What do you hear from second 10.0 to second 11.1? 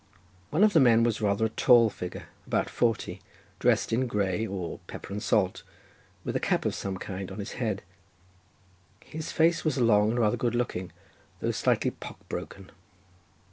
and rather good looking,